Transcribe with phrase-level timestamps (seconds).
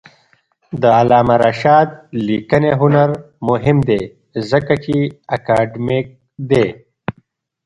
[0.81, 1.87] د علامه رشاد
[2.27, 3.09] لیکنی هنر
[3.49, 4.01] مهم دی
[4.49, 4.95] ځکه چې
[5.35, 6.07] اکاډمیک
[6.51, 6.67] دی.